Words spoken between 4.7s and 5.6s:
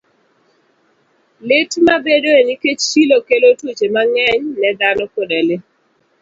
dhano koda le.